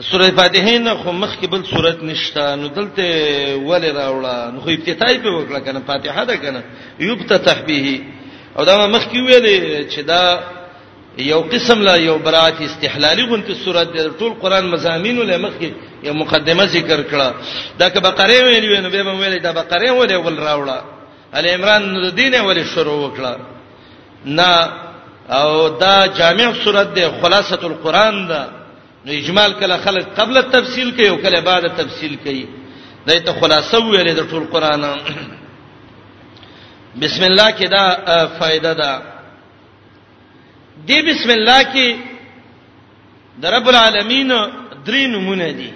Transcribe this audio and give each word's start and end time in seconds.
سورې 0.00 0.30
فاتحه 0.36 0.78
نه 0.78 0.94
خو 1.04 1.12
مخ 1.12 1.34
کې 1.40 1.46
بل 1.46 1.62
صورت 1.70 2.02
نشته 2.08 2.54
نو 2.60 2.66
دلته 2.68 3.08
ولې 3.68 3.92
راوړه 3.96 4.36
نو 4.52 4.60
خو 4.60 4.70
ابتدای 4.70 5.18
په 5.24 5.28
وکړه 5.28 5.60
کنه 5.64 5.80
فاتحه 5.88 6.24
ده 6.24 6.36
کنه 6.36 6.60
یبتتح 7.08 7.58
به 7.66 8.00
او 8.58 8.64
دا 8.64 8.86
مخ 8.86 9.02
کې 9.12 9.18
ویلې 9.26 9.86
چې 9.92 10.00
دا 10.00 10.44
یو 11.18 11.40
قسم 11.52 11.82
لا 11.88 11.96
یو 11.96 12.18
برات 12.18 12.60
استحلالي 12.60 13.22
غونته 13.22 13.54
صورت 13.64 13.88
د 13.96 14.12
ټول 14.18 14.32
قران 14.42 14.70
مزامین 14.70 15.16
له 15.26 15.36
مخ 15.38 15.52
کې 15.60 15.70
یو 16.04 16.14
مقدمه 16.14 16.64
ذکر 16.66 17.02
کړه 17.10 17.28
دا 17.78 17.88
که 17.90 18.00
بقره 18.00 18.40
ویلې 18.52 18.80
نو 18.84 18.90
به 18.90 19.04
ویلې 19.04 19.42
دا 19.42 19.52
بقره 19.52 19.88
ولې 19.92 20.16
ول 20.26 20.38
راوړه 20.46 20.78
ال 21.36 21.46
عمران 21.48 22.02
د 22.04 22.14
دینه 22.14 22.42
ولې 22.54 22.64
شروع 22.74 22.98
وکړه 23.10 23.38
نه 24.24 24.72
او 25.28 25.68
دا 25.68 26.06
جامع 26.06 26.52
صورت 26.64 26.86
ده 26.94 27.10
خلاصۃ 27.22 27.64
القرآن 27.64 28.26
ده 28.28 28.59
نو 29.06 29.10
اجمال 29.12 29.52
کله 29.60 29.76
خلق 29.76 30.14
قبل 30.20 30.36
التفصیل 30.38 30.96
کوي 30.96 31.08
او 31.08 31.16
کله 31.16 31.40
بعد 31.40 31.64
التفصیل 31.64 32.16
کوي 32.24 32.46
دای 33.06 33.20
ته 33.20 33.40
خلاصو 33.40 33.82
ویلې 33.82 34.14
د 34.14 34.30
ټول 34.30 34.44
قران 34.52 35.00
بسم 37.02 37.22
الله 37.24 37.50
کې 37.50 37.66
دا 37.70 38.26
فائدہ 38.40 38.72
ده 38.72 39.02
دی 40.86 41.02
بسم 41.02 41.30
الله 41.30 41.62
کې 41.62 41.96
د 43.42 43.46
رب 43.54 43.68
العالمین 43.68 44.30
درې 44.86 45.06
نمونه 45.14 45.50
دي 45.50 45.72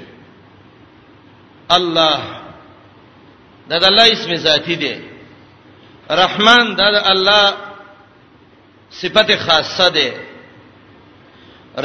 الله 1.71 2.21
دا 3.71 3.79
د 3.79 3.85
الله 3.85 4.13
اسم 4.13 4.35
ذاتی 4.35 4.75
دی 4.75 4.95
رحمان 6.11 6.77
دا 6.77 6.91
د 6.91 7.07
الله 7.07 7.55
صفت 8.91 9.37
خاصه 9.47 9.89
ده 9.89 10.13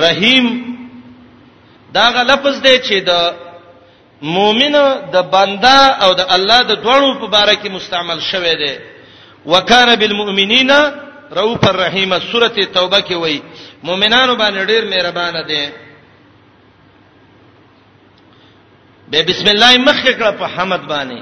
رحیم 0.01 0.68
دا 1.95 2.07
غ 2.13 2.17
لفظ 2.31 2.55
دی 2.65 2.77
چې 2.87 2.97
د 3.09 3.11
مؤمن 4.35 4.75
د 5.13 5.17
بندا 5.35 5.79
او 6.03 6.09
د 6.13 6.21
الله 6.35 6.59
د 6.63 6.71
دوړو 6.85 7.11
په 7.21 7.27
باره 7.33 7.53
کې 7.61 7.69
مستعمل 7.77 8.19
شوی 8.31 8.55
دی 8.61 8.73
وکانه 9.51 9.95
بالمؤمنین 9.95 10.71
رؤوف 11.39 11.61
الرحیم 11.69 12.19
سورته 12.31 12.63
توبه 12.73 12.99
کې 13.07 13.15
وای 13.21 13.41
مؤمنانو 13.83 14.35
باندې 14.35 14.63
ډیر 14.71 14.83
مهربان 14.91 15.35
دی 15.47 15.69
به 19.11 19.21
بسم 19.21 19.47
الله 19.47 19.77
مخکې 19.77 20.13
کړه 20.19 20.31
په 20.41 20.45
حمد 20.45 20.81
باندې 20.87 21.21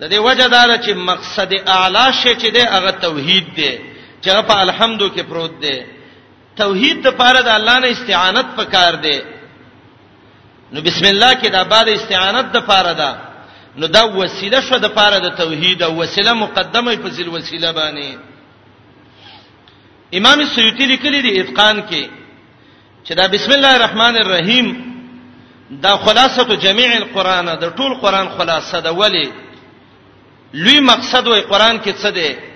د 0.00 0.02
دې 0.10 0.14
وجه 0.18 0.46
دا 0.48 0.78
چې 0.84 0.90
مقصد 0.94 1.52
اعلی 1.68 2.12
شې 2.22 2.32
چې 2.40 2.46
دی 2.50 2.60
هغه 2.68 2.90
توحید 2.90 3.54
دی 3.54 3.78
چې 4.24 4.42
په 4.42 4.54
الحمدو 4.60 5.08
کې 5.10 5.20
پروت 5.30 5.54
دی 5.60 5.82
توحید 6.56 7.02
د 7.06 7.16
پاره 7.20 7.42
د 7.42 7.48
الله 7.58 7.76
نه 7.82 7.88
استعانت 7.90 8.46
پکار 8.56 8.94
دی 9.04 9.18
نو 10.72 10.80
بسم 10.80 11.04
الله 11.04 11.34
کې 11.34 11.48
دا 11.50 11.62
بعد 11.64 11.88
استعانت 11.88 12.46
د 12.52 12.58
پاره 12.66 12.92
ده 12.92 13.10
نو 13.76 13.86
دا 13.86 14.02
وسیله 14.20 14.60
شو 14.62 14.78
د 14.78 14.86
پاره 14.94 15.18
د 15.18 15.28
توحید 15.42 15.82
او 15.82 15.96
وسیله 16.02 16.32
مقدمه 16.34 16.96
په 16.96 17.08
ځل 17.10 17.28
وسیله 17.28 17.72
باندې 17.72 18.16
امام 20.12 20.38
سیوطی 20.54 20.86
لیکلی 20.86 21.20
دی 21.22 21.40
اتقان 21.40 21.82
کې 21.90 22.08
چې 23.04 23.12
دا 23.14 23.26
بسم 23.28 23.52
الله 23.52 23.74
الرحمن 23.74 24.16
الرحیم 24.16 24.66
دا 25.70 25.96
خلاصه 25.96 26.56
جميع 26.56 26.92
القران 26.96 27.44
د 27.46 27.72
ټول 27.76 27.94
قران 28.00 28.28
خلاصه 28.38 28.80
ده 28.80 28.92
ولی 28.92 29.32
لوی 30.54 30.80
مقصد 30.80 31.26
وې 31.26 31.40
قران 31.50 31.78
کې 31.80 31.94
څه 32.02 32.10
دی 32.10 32.49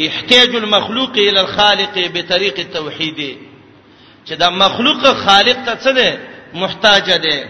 احتیاج 0.00 0.54
المخلوق 0.56 1.10
الى 1.10 1.40
الخالق 1.40 2.10
بطريق 2.14 2.58
التوحید 2.58 3.38
چې 4.28 4.32
دا 4.32 4.50
مخلوق 4.50 5.12
خالق 5.26 5.56
ته 5.66 5.74
څه 5.74 5.94
ده 5.94 6.18
محتاج 6.54 7.10
ده 7.10 7.48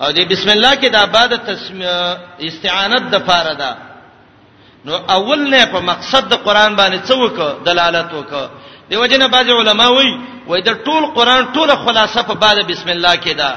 او 0.00 0.10
دې 0.12 0.20
بسم 0.30 0.48
الله 0.50 0.74
کې 0.74 0.86
دا 0.88 1.04
بعد 1.04 1.44
تسم... 1.46 1.82
استعانت 2.46 3.02
د 3.02 3.18
فاره 3.26 3.54
ده 3.54 3.76
نو 4.84 4.94
اول 4.96 5.50
نه 5.50 5.64
په 5.66 5.80
مقصد 5.80 6.28
د 6.28 6.34
قران 6.34 6.76
باندې 6.76 7.00
څه 7.08 7.12
وک 7.12 7.62
دلالت 7.66 8.12
وک 8.14 8.50
دیو 8.90 9.06
جن 9.06 9.26
بعض 9.28 9.48
علما 9.50 9.86
وای 9.88 10.18
وای 10.46 10.62
دا 10.62 10.74
ټول 10.74 11.14
قران 11.14 11.48
ټول 11.54 11.76
خلاصه 11.76 12.22
په 12.22 12.34
بعد 12.34 12.66
بسم 12.66 12.88
الله 12.88 13.16
کې 13.16 13.30
ده 13.36 13.56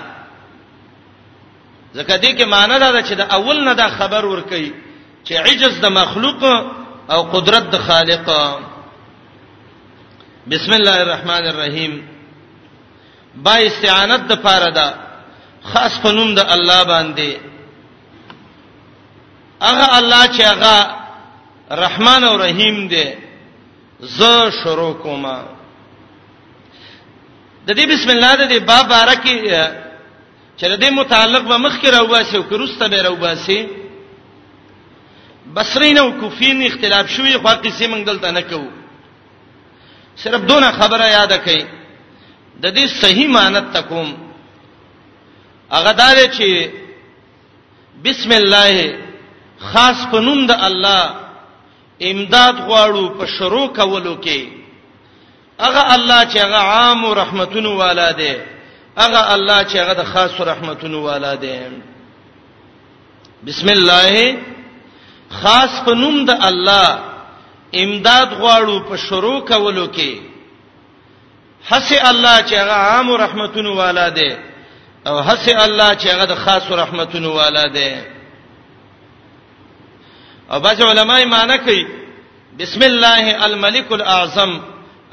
ځکه 1.95 2.17
دې 2.21 2.37
کې 2.37 2.43
معنی 2.43 2.79
دا 2.79 2.91
ده 2.91 3.01
چې 3.01 3.13
دا 3.17 3.27
اول 3.35 3.63
نه 3.63 3.73
دا 3.73 3.87
خبر 3.87 4.25
ور 4.25 4.41
کوي 4.41 4.71
چې 5.27 5.31
عجز 5.33 5.79
د 5.81 5.85
مخلوق 5.87 6.43
او 7.13 7.23
قدرت 7.33 7.63
د 7.71 7.75
خالق 7.87 8.25
بسم 10.51 10.71
الله 10.73 10.97
الرحمن 11.01 11.43
الرحیم 11.51 11.93
با 13.35 13.51
استعانت 13.57 14.21
د 14.31 14.41
پاره 14.45 14.71
ده 14.77 14.87
خاص 15.71 15.93
په 16.03 16.11
نوم 16.11 16.35
د 16.35 16.39
الله 16.39 16.83
باندې 16.83 17.29
هغه 19.61 19.87
الله 19.97 20.27
چې 20.27 20.41
هغه 20.41 20.75
رحمان 21.83 22.23
او 22.23 22.37
رحیم 22.37 22.87
دی 22.87 23.05
ز 24.01 24.21
شروع 24.63 24.93
کوما 24.93 25.39
د 27.67 27.71
دې 27.77 27.85
بسم 27.89 28.09
الله 28.09 28.35
د 28.35 28.49
دې 28.53 28.57
باب 28.59 28.87
بارکه 28.87 29.73
چې 30.59 30.65
د 30.71 30.75
دې 30.83 30.89
متعلق 30.91 31.41
به 31.41 31.57
مخکې 31.57 31.85
راوباسي 31.89 32.37
او 32.37 32.43
کرسته 32.43 32.87
به 32.87 33.01
راوباسي 33.01 33.84
بصرین 35.53 35.97
او 35.99 36.11
کوفین 36.19 36.63
اختلاف 36.65 37.09
شوی 37.09 37.37
خو 37.37 37.47
قسم 37.47 37.87
موږ 37.91 38.05
دلته 38.05 38.31
نه 38.31 38.41
کوو 38.41 38.67
صرف 40.23 40.41
دونه 40.49 40.71
خبره 40.71 41.07
یاد 41.11 41.31
کړئ 41.45 41.61
د 42.63 42.75
دې 42.75 42.87
صحیح 43.01 43.27
معنی 43.29 43.59
تکوم 43.73 44.13
هغه 45.71 45.91
دا 45.91 46.09
چې 46.37 46.69
بسم 48.03 48.31
الله 48.31 48.97
خاص 49.59 50.07
په 50.11 50.19
نوم 50.19 50.47
د 50.47 50.51
الله 50.51 51.13
امداد 52.11 52.55
غواړو 52.67 53.17
په 53.19 53.25
شروع 53.25 53.67
کولو 53.67 54.15
کې 54.21 54.39
هغه 55.59 55.93
الله 55.93 56.21
چې 56.25 56.37
هغه 56.37 56.55
عام 56.57 57.05
او 57.05 57.13
رحمتونو 57.13 57.77
والا 57.77 58.11
دی 58.11 58.33
هغه 58.97 59.33
الله 59.33 59.63
چې 59.63 59.75
هغه 59.77 59.93
د 59.93 60.03
خاص 60.03 60.41
رحمتونو 60.41 61.03
والا 61.05 61.35
دی 61.35 61.57
بسم 63.43 63.67
الله 63.69 64.37
خاص 65.29 65.71
په 65.85 65.93
نوم 65.95 66.25
د 66.25 66.29
الله 66.47 66.87
امداد 67.83 68.29
غواړو 68.39 68.77
په 68.89 68.95
شروع 68.97 69.39
کولو 69.49 69.87
کې 69.95 70.13
حسه 71.69 72.09
الله 72.09 72.37
چې 72.47 72.53
هغه 72.61 72.73
عام 72.87 73.11
رحمتونو 73.11 73.75
والا 73.75 74.09
دی 74.09 74.35
او 75.07 75.21
حسه 75.23 75.63
الله 75.65 75.95
چې 75.95 76.07
هغه 76.07 76.25
د 76.25 76.35
خاص 76.35 76.71
رحمتونو 76.71 77.31
والا 77.35 77.67
دی 77.67 77.95
او 80.51 80.59
بعض 80.59 80.81
علماء 80.81 81.25
معنی 81.25 81.57
کوي 81.57 81.85
بسم 82.59 82.81
الله 82.83 83.45
الملك 83.45 83.91
الاعظم 83.91 84.59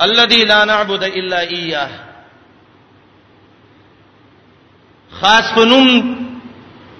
الذي 0.00 0.44
لا 0.44 0.64
نعبد 0.64 1.02
الا 1.02 1.40
اياه 1.40 1.90
خاص 5.20 5.52
په 5.54 5.64
نوم 5.64 6.21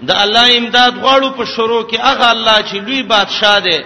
د 0.07 0.11
الله 0.25 0.49
امداد 0.61 0.95
غواړو 1.05 1.29
په 1.39 1.45
شروع 1.55 1.83
کې 1.91 1.99
هغه 2.09 2.27
الله 2.35 2.59
چې 2.69 2.77
لوی 2.87 3.03
بادشاہ 3.03 3.59
دی 3.67 3.79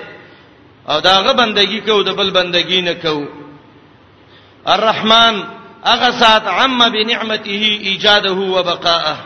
او 0.89 1.01
داغه 1.01 1.33
بندگی 1.33 1.81
کو 1.81 2.03
د 2.03 2.11
بل 2.19 2.31
بندگی 2.31 2.81
نه 2.81 2.95
کو 3.03 3.21
الرحمن 4.75 5.35
هغه 5.85 6.11
سات 6.21 6.45
عم 6.47 6.79
بنعمته 6.89 7.63
ایجاده 7.89 8.31
و 8.33 8.63
بقاءه 8.63 9.17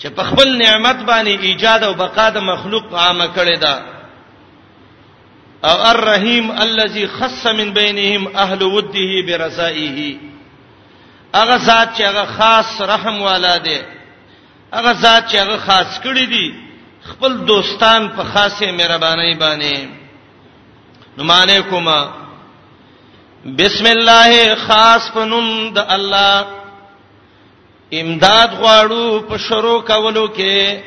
چې 0.00 0.06
په 0.16 0.22
خپل 0.24 0.56
نعمت 0.58 0.96
باندې 1.06 1.34
ایجاد 1.46 1.82
او 1.84 1.94
بقا 1.94 2.30
د 2.30 2.38
مخلوق 2.38 2.94
عامه 2.94 3.26
کړی 3.36 3.56
دا 3.58 3.82
او 5.64 5.76
الرحیم 5.90 6.50
الذي 6.50 7.06
خص 7.06 7.46
من 7.46 7.70
بينهم 7.72 8.36
اهل 8.36 8.62
وده 8.62 9.10
برسائه 9.26 10.16
هغه 11.34 11.56
ذات 11.56 11.94
چې 11.96 12.00
هغه 12.02 12.24
خاص 12.24 12.80
رحم 12.80 13.22
والا 13.22 13.56
دی 13.58 13.78
هغه 14.74 14.92
ذات 14.92 15.24
چې 15.30 15.34
هغه 15.36 15.56
خاص 15.56 16.00
کړی 16.04 16.26
دی 16.32 16.46
خپل 17.10 17.32
دوستان 17.46 18.08
په 18.16 18.22
خاصه 18.34 18.72
مهرباني 18.72 19.34
باندې 19.34 19.78
نمانکما 21.18 22.00
بسم 23.58 23.86
الله 23.86 24.54
خاص 24.66 25.10
پنوم 25.14 25.70
د 25.74 25.78
الله 25.96 26.46
امداد 28.00 28.50
غواړو 28.60 29.22
په 29.28 29.38
شروع 29.48 29.80
کولو 29.80 30.26
کې 30.36 30.78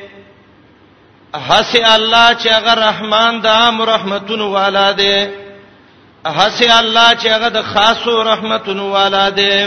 حسه 1.48 1.94
الله 1.94 2.26
چې 2.40 2.46
هغه 2.48 2.74
رحمان 2.86 3.40
د 3.40 3.46
عام 3.46 3.82
رحمتونو 3.82 4.50
والا 4.54 4.92
دی 4.92 5.26
حسه 6.26 6.78
الله 6.78 7.14
چې 7.14 7.26
هغه 7.26 7.48
د 7.48 7.62
خاصو 7.62 8.22
رحمتونو 8.24 8.90
والا 8.92 9.30
دی 9.30 9.66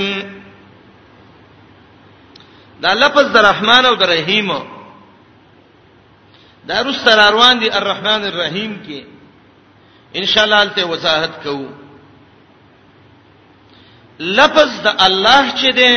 دا 2.84 2.94
لفظ 3.04 3.26
د 3.36 3.38
رحمان 3.50 3.84
او 3.90 3.96
د 4.02 4.04
رحیم 4.14 4.50
دا 6.70 6.78
رسل 6.90 7.20
روان 7.34 7.56
دي 7.62 7.70
الرحمن 7.80 8.22
الرحیم 8.32 8.72
کې 8.86 9.00
ان 10.20 10.26
شاء 10.32 10.44
الله 10.46 10.64
ته 10.76 10.84
وضاحت 10.92 11.34
کوو 11.44 11.68
لفظ 14.20 14.70
د 14.86 14.90
الله 15.08 15.44
چې 15.60 15.70
دی 15.80 15.94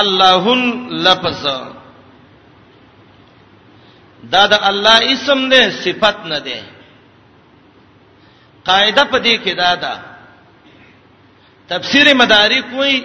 اللهن 0.00 0.62
لفظ 1.06 1.42
دا 4.34 4.42
د 4.52 4.54
الله 4.70 4.96
اسم 5.12 5.40
دی 5.52 5.62
صفت 5.84 6.26
نه 6.32 6.38
دی 6.46 6.60
قاعده 8.68 9.04
په 9.12 9.18
دې 9.18 9.36
کې 9.44 9.54
دا 9.64 9.74
ده 9.82 9.94
تفسیر 11.68 12.14
مدارک 12.20 12.64
وایي 12.76 13.02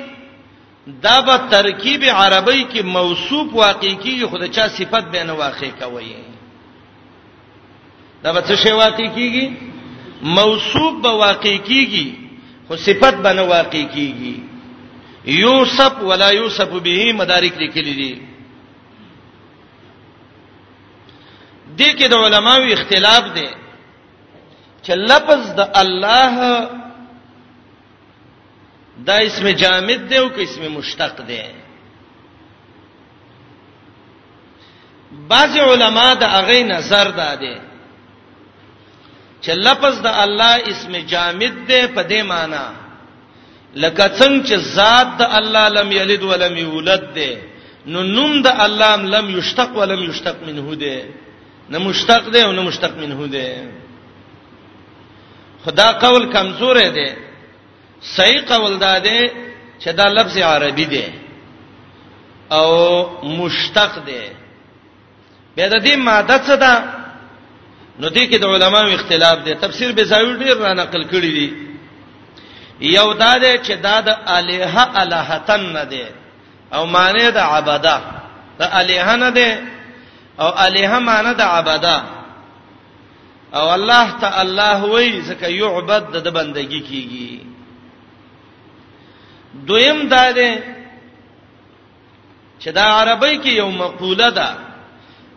دا 1.01 1.22
به 1.22 1.38
ترکیب 1.51 2.04
عربی 2.04 2.63
کې 2.72 2.81
موصوف 2.84 3.48
واقع 3.54 3.94
کیږي 3.94 4.25
خو 4.30 4.38
دا 4.38 4.48
چا 4.48 4.68
صفت 4.68 5.12
به 5.12 5.24
نه 5.24 5.34
واقع 5.34 5.69
کوي 5.80 6.16
دا 8.24 8.34
به 8.34 8.42
څه 8.42 8.56
شی 8.63 8.72
واقع 8.72 9.07
کیږي 9.16 9.48
موصوف 10.24 11.01
به 11.01 11.10
واقع 11.10 11.56
کیږي 11.57 12.06
خو 12.68 12.75
صفت 12.75 13.16
به 13.16 13.34
نه 13.34 13.42
واقع 13.42 13.84
کیږي 13.88 14.39
یوسف 15.25 16.00
ولا 16.01 16.31
یوسف 16.34 16.69
به 16.74 17.13
مدارک 17.13 17.57
لیکلي 17.57 17.94
دي 17.94 18.22
دې 21.78 21.94
کې 21.98 22.07
د 22.10 22.13
علماوی 22.13 22.74
اختلاف 22.74 23.24
دی 23.36 23.48
چې 24.84 24.89
لفظ 24.95 25.51
د 25.60 25.69
الله 25.74 26.34
دا 29.05 29.15
اسم 29.27 29.47
جامد 29.51 30.07
دی 30.09 30.17
او 30.17 30.29
که 30.29 30.41
اسم 30.44 30.67
مشتق 30.67 31.25
دی 31.27 31.41
بعض 35.29 35.55
علما 35.57 36.13
د 36.13 36.23
اغه 36.23 36.63
نظر 36.63 37.07
داده 37.11 37.59
چې 39.44 39.49
لفظ 39.49 40.01
د 40.01 40.05
الله 40.23 40.55
اسم 40.71 40.91
جامد 41.11 41.53
دی 41.67 41.88
په 41.88 42.03
دې 42.09 42.21
معنی 42.23 42.65
لکه 43.75 44.03
څنګه 44.17 44.47
چې 44.47 44.55
ذات 44.75 45.07
د 45.17 45.21
الله 45.21 45.67
لم 45.69 45.91
یلد 45.91 46.23
ولم 46.23 46.57
یولد 46.57 47.03
دی 47.13 47.35
نو 47.85 48.03
نوم 48.03 48.41
د 48.41 48.47
الله 48.47 48.95
لم 48.95 49.38
یشتق 49.38 49.75
ولم 49.77 50.03
یشتق 50.09 50.35
منه 50.47 50.75
دی 50.75 51.00
نه 51.69 51.77
مشتق 51.77 52.29
دی 52.33 52.41
او 52.43 52.51
نه 52.51 52.61
مشتق 52.61 52.93
منه 52.97 53.27
دی 53.27 53.50
خدا 55.65 55.91
قول 55.93 56.23
کمزور 56.33 56.75
دی 56.97 57.26
صحیح 58.01 58.41
قول 58.47 58.77
داده 58.79 59.27
چې 59.79 59.88
دا 59.88 60.07
لفظ 60.09 60.38
عربي 60.38 60.85
دی 60.85 61.03
او 62.51 62.67
مشتق 63.27 64.03
دی 64.05 64.31
به 65.55 65.69
د 65.69 65.83
دې 65.85 65.95
ماده 65.97 66.38
څه 66.39 66.55
ده 66.59 66.83
نو 67.99 68.09
دې 68.09 68.29
کې 68.31 68.35
د 68.41 68.45
علماو 68.45 68.94
اختلاف 68.94 69.38
دی 69.45 69.53
تفسیر 69.53 69.91
به 69.91 70.03
زاوی 70.03 70.35
ډیر 70.39 70.57
را 70.57 70.73
نقل 70.73 71.03
کړی 71.03 71.31
دی 71.39 71.67
یو 72.81 73.13
دا 73.13 73.38
دی 73.38 73.57
چې 73.57 73.71
دا 73.81 74.01
د 74.01 74.09
الها 74.27 74.91
الهتن 75.01 75.73
نه 75.73 75.83
دی 75.85 76.05
او 76.73 76.85
معنی 76.85 77.31
د 77.31 77.38
عبدا 77.38 77.97
د 78.59 78.63
الها 78.73 79.15
نه 79.15 79.29
دی 79.29 79.55
او 80.39 80.47
الها 80.59 81.00
معنی 81.00 81.33
د 81.33 81.41
عبدا 81.41 82.03
او 83.53 83.73
الله 83.73 84.11
تعالی 84.21 84.71
وای 84.91 85.21
زکه 85.21 85.47
یعبد 85.50 86.11
د 86.25 86.29
بندگی 86.33 86.81
کیږي 86.83 87.37
دویم 89.67 89.99
دا 90.09 90.31
ده 90.31 90.63
چې 92.59 92.67
دا 92.71 92.81
عربی 92.99 93.38
کې 93.44 93.47
یو 93.47 93.69
مقوله 93.71 94.29
ده 94.29 94.47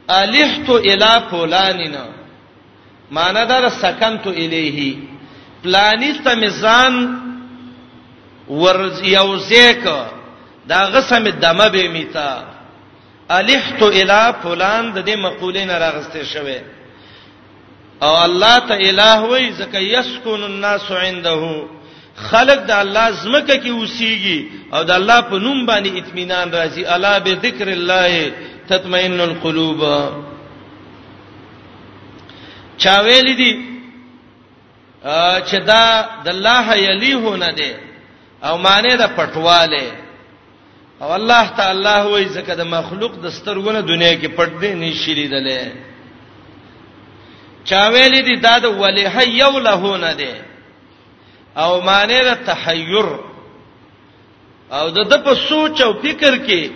الحت 0.08 0.68
الی 0.70 1.20
فلاننا 1.30 2.06
معنا 3.10 3.44
دا 3.44 3.70
سکنت 3.70 4.26
الیه 4.26 4.96
پلانیست 5.64 6.26
میزان 6.28 6.94
ور 8.48 8.90
یوزیک 9.04 9.84
دا 10.68 10.78
غسم 10.92 11.24
دمه 11.30 11.68
به 11.68 11.88
میتا 11.88 12.42
الحت 13.30 13.82
الی 13.82 14.22
فلان 14.42 14.92
د 14.92 15.06
دې 15.10 15.16
مقولې 15.16 15.66
نه 15.70 15.78
راغسته 15.78 16.24
شوه 16.24 16.60
او 18.02 18.14
الله 18.24 18.58
ته 18.68 18.74
الہ 18.74 19.18
وای 19.30 19.50
زکه 19.52 19.78
یسکن 19.80 20.42
الناس 20.42 20.90
عنده 20.90 21.64
خلق 22.28 22.58
د 22.70 22.72
الله 22.82 23.06
زمکه 23.22 23.56
کې 23.62 23.70
اوسيږي 23.78 24.38
او 24.75 24.81
د 24.88 24.90
الله 24.99 25.20
په 25.31 25.37
نوم 25.44 25.58
باندې 25.70 25.90
اطمینان 26.00 26.46
راځي 26.58 26.82
الا 26.94 27.12
به 27.25 27.32
ذکر 27.44 27.69
الله 27.76 28.32
تطمئن 28.69 29.20
القلوب 29.20 29.81
چا 32.82 32.94
ویل 33.05 33.28
دي 33.40 33.52
چې 35.49 35.58
دا 35.70 35.84
د 36.25 36.28
الله 36.34 36.64
یلی 36.88 37.12
هونه 37.25 37.50
دي 37.58 37.72
او 38.46 38.55
معنی 38.66 38.93
د 39.02 39.06
پټواله 39.16 39.84
او 41.02 41.08
الله 41.19 41.44
تعالی 41.58 41.96
وایي 42.11 42.28
ځکه 42.37 42.52
د 42.61 42.62
مخلوق 42.76 43.12
د 43.25 43.26
سترګونه 43.38 43.81
دنیا 43.81 44.12
کې 44.20 44.28
پټ 44.38 44.50
دي 44.61 44.70
نشي 44.81 45.14
لیدلې 45.20 45.62
چا 47.69 47.82
ویل 47.93 48.14
دي 48.28 48.37
دا 48.46 48.58
د 48.62 48.64
ولی 48.82 49.06
حی 49.14 49.28
یو 49.43 49.52
لهونه 49.58 50.11
دي 50.20 50.32
او 51.56 51.81
معنی 51.82 52.19
د 52.25 52.35
تحیر 52.47 53.06
او 54.73 54.88
د 54.91 54.99
د 55.11 55.25
په 55.25 55.35
سوچ 55.35 55.81
او 55.82 55.93
فکر 56.02 56.37
کې 56.47 56.70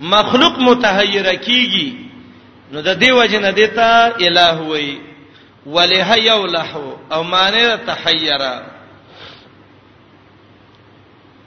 مخلوق 0.00 0.58
متحیر 0.58 1.26
کیږي 1.34 1.90
نو 2.72 2.80
د 2.82 3.00
دې 3.00 3.10
وجه 3.10 3.38
نه 3.38 3.50
دیتا 3.50 4.06
الہ 4.26 4.60
وای 4.68 4.98
ولہ 5.66 6.16
یولحو 6.18 6.96
او 7.12 7.22
معنی 7.22 7.62
د 7.66 7.76
تحیر 7.86 8.42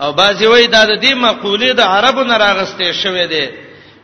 او 0.01 0.11
بازی 0.13 0.45
وای 0.47 0.67
دا 0.67 0.85
د 0.85 1.01
دې 1.01 1.13
مقولې 1.13 1.71
د 1.73 1.79
عربو 1.81 2.23
نه 2.23 2.37
راغستې 2.37 2.93
شوې 3.03 3.25
ده 3.27 3.51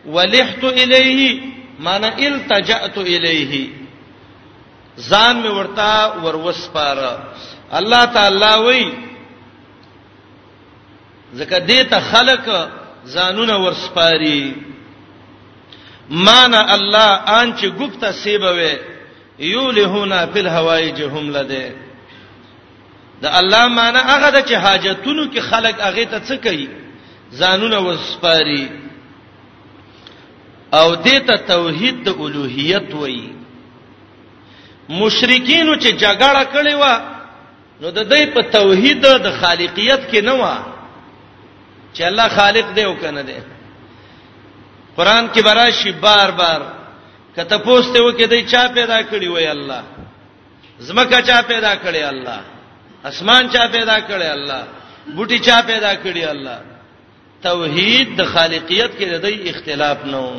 ولحت 0.06 0.64
الیه 0.64 1.42
معنی 1.80 2.28
التجأت 2.28 2.98
الیه 2.98 3.68
ځان 4.98 5.36
می 5.42 5.48
ورتا 5.50 6.08
ور 6.24 6.36
وسپاره 6.36 7.24
الله 7.74 8.06
تعالی 8.06 8.40
وای 8.46 8.94
زکه 11.34 11.60
دې 11.68 11.90
ته 11.90 12.00
خلق 12.00 12.70
زانونه 13.06 13.54
ورسپاري 13.58 14.56
مان 16.10 16.54
الله 16.54 17.10
ان 17.42 17.56
چې 17.58 17.66
ګپتا 17.66 18.12
سیبوي 18.12 18.78
یولهونا 19.40 20.26
فی 20.26 20.40
الهوایج 20.40 21.02
هم 21.02 21.30
لده 21.30 21.74
د 23.22 23.26
الله 23.26 23.68
معنا 23.68 24.00
هغه 24.00 24.30
د 24.32 24.46
چې 24.48 24.54
حاجتونو 24.54 25.26
کې 25.34 25.40
خلق 25.40 25.82
هغه 25.82 26.04
ته 26.06 26.20
څه 26.20 26.36
کوي 26.44 26.70
ځانونه 27.34 27.78
وسپاري 27.78 28.70
او 30.74 30.96
دې 30.96 31.20
ته 31.28 31.38
توحید 31.38 32.04
د 32.04 32.10
الوهیت 32.10 32.94
وایي 32.96 33.30
مشرکین 34.90 35.80
چې 35.80 35.98
جګړه 35.98 36.44
کړې 36.54 36.74
و 36.76 37.19
نو 37.82 37.88
د 37.98 38.00
دې 38.12 38.22
په 38.34 38.42
توحید 38.58 39.06
د 39.26 39.28
خالقیت 39.40 40.02
کې 40.12 40.22
نه 40.28 40.34
و 40.42 40.44
چې 41.94 42.02
الله 42.10 42.28
خالق 42.40 42.66
دی 42.76 42.82
او 42.88 42.94
کنه 43.02 43.22
دی 43.30 43.40
قران 44.98 45.30
کې 45.34 45.42
براشي 45.48 45.92
بار 46.06 46.30
بار 46.40 46.62
کته 47.36 47.58
پوسته 47.66 48.00
و 48.02 48.12
کې 48.18 48.24
دی 48.32 48.42
چا 48.52 48.64
پیدا 48.78 49.00
کړی 49.12 49.28
وای 49.28 49.48
الله 49.48 49.84
زمکه 50.88 51.20
چا 51.22 51.40
پیدا 51.52 51.74
کړی 51.84 52.04
الله 52.14 52.40
اسمان 53.10 53.44
چا 53.54 53.64
پیدا 53.76 53.98
کړی 54.10 54.28
الله 54.38 54.62
بوټي 55.16 55.40
چا 55.48 55.58
پیدا 55.72 55.94
کړی 56.04 56.24
الله 56.34 56.60
توحید 57.48 58.08
د 58.20 58.22
خالقیت 58.34 58.92
کې 59.00 59.04
د 59.04 59.30
دې 59.30 59.50
اختلاف 59.50 59.98
نه 60.06 60.34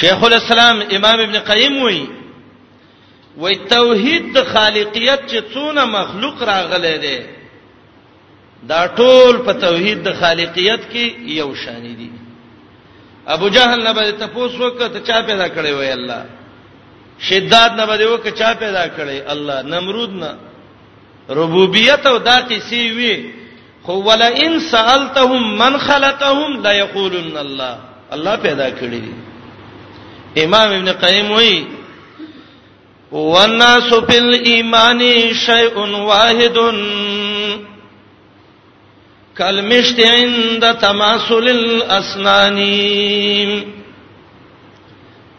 شیخ 0.00 0.18
الاسلام 0.24 0.80
امام 0.96 1.20
ابن 1.26 1.38
قیم 1.52 1.82
وایي 1.82 2.06
وې 3.42 3.54
توحید 3.74 4.24
د 4.36 4.38
خالقیت 4.52 5.20
چې 5.30 5.40
څونه 5.52 5.84
مخلوق 5.98 6.42
راغله 6.52 6.96
ده 7.04 7.20
دا 8.70 8.80
ټول 8.98 9.34
په 9.46 9.52
توحید 9.66 10.02
د 10.04 10.12
خالقیت 10.20 10.80
کې 10.92 11.04
یو 11.40 11.54
شان 11.64 11.82
دي 12.00 12.10
ابو 13.34 13.48
جهل 13.54 13.82
نه 13.86 13.92
به 13.96 14.10
تاسو 14.22 14.60
وکړه 14.64 15.06
چا 15.06 15.22
پیدا 15.22 15.48
کړی 15.56 15.72
وې 15.80 15.92
الله 15.98 16.22
شداد 17.30 17.72
نه 17.80 17.86
به 17.86 18.04
وکړه 18.12 18.38
چا 18.42 18.52
پیدا 18.64 18.84
کړی 18.98 19.18
الله 19.36 19.58
نمرود 19.72 20.10
نه 20.24 20.32
ربوبیت 21.40 22.06
او 22.06 22.16
دا 22.18 22.38
قصې 22.50 22.96
وی 22.96 23.30
خو 23.82 23.92
ولا 24.06 24.26
ان 24.44 24.60
سالتهم 24.60 25.58
من 25.58 25.78
خلقهم 25.88 26.62
لا 26.62 26.72
یقولن 26.76 27.36
الله 27.36 27.78
الله 28.14 28.36
پیدا 28.46 28.70
کړی 28.80 29.02
امام 30.44 30.70
ابن 30.76 30.92
قیم 31.04 31.30
وایي 31.32 31.60
والناس 33.12 33.94
فی 34.08 34.16
الايمان 34.18 35.00
شیء 35.34 35.78
واحد 35.78 36.58
کلمشت 39.38 40.00
عند 40.00 40.64
تماسل 40.80 41.48
الاسنان 41.48 42.60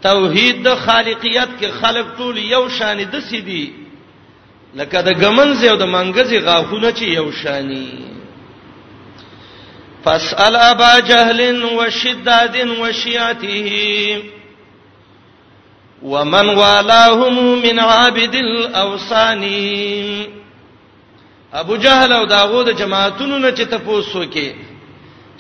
توحید 0.04 0.63
د 0.68 0.75
خالقیت 0.82 1.50
کې 1.62 1.66
خلق 1.82 2.06
ټول 2.18 2.38
یو 2.38 2.68
شان 2.80 2.98
د 3.12 3.20
سیدی 3.30 3.66
لکه 4.75 5.01
د 5.01 5.10
غمنځ 5.24 5.63
او 5.70 5.75
د 5.75 5.84
منګزي 5.86 6.40
غاخونه 6.44 6.92
چې 6.92 7.04
یو 7.08 7.32
شانی 7.32 7.92
فاسال 10.04 10.56
ابا 10.56 10.92
جهل 11.00 11.63
وشداد 11.63 12.56
وشياته 12.82 13.72
ومن 16.03 16.48
والاهم 16.50 17.62
من 17.62 17.79
عابد 17.79 18.36
الاوثان 18.36 19.43
ابو 21.53 21.75
جهل 21.75 22.12
او 22.13 22.25
داوود 22.25 22.70
جماعتونو 22.75 23.38
نه 23.38 23.51
چې 23.51 23.62
تاسو 23.70 24.24
کې 24.34 24.48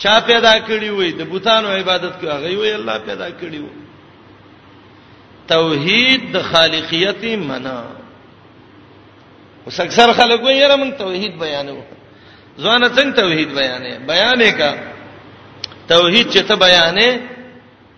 چا 0.03 0.19
پیدا 0.19 0.53
کړی 0.67 0.89
وي 0.99 1.11
د 1.11 1.21
بوتانو 1.29 1.67
عبادت 1.69 2.13
کوي 2.21 2.29
هغه 2.31 2.57
وي 2.57 2.75
الله 2.75 2.97
پیدا 2.97 3.27
کړی 3.29 3.57
وي 3.63 3.75
توحید 5.47 6.21
د 6.33 6.41
خالقیت 6.51 7.23
منا 7.25 7.81
اوس 9.65 9.79
اکثر 9.79 10.13
خلک 10.13 10.43
وایي 10.43 10.57
یاره 10.59 10.75
موږ 10.75 10.91
توحید 10.97 11.37
بیانو 11.39 11.77
ځوانه 12.59 12.87
څنګه 12.87 13.15
توحید 13.15 13.49
بیانې 13.49 14.07
بیانې 14.07 14.51
کا 14.57 14.71
توحید 15.87 16.27
چې 16.33 16.39
ته 16.47 16.55
بیانې 16.55 17.09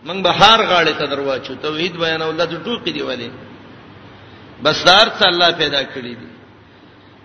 موږ 0.08 0.20
به 0.26 0.32
هر 0.32 0.60
غاړې 0.72 0.94
ته 1.00 1.06
درواچو 1.16 1.56
توحید 1.64 1.94
بیان 2.04 2.22
الله 2.22 2.46
ته 2.46 2.58
ټوکی 2.68 2.92
دی 2.92 3.02
وله 3.08 3.30
بس 4.64 4.78
دار 4.88 5.08
څه 5.20 5.26
الله 5.32 5.50
پیدا 5.64 5.82
کړی 5.84 6.14
دی 6.22 6.28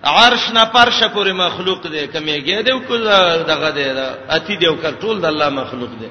عرش 0.05 0.51
نه 0.57 0.65
پرشه 0.75 1.07
پورې 1.15 1.33
مخلوق 1.41 1.81
دی 1.93 2.07
کمیږي 2.07 2.63
دی 2.63 2.73
کو 2.89 2.97
دغه 3.53 3.71
دی 3.79 3.85
اتی 4.37 4.57
دی 4.61 4.67
کر 4.83 4.95
ټول 5.03 5.21
د 5.23 5.25
الله 5.25 5.49
مخلوق 5.63 5.91
دی 6.03 6.09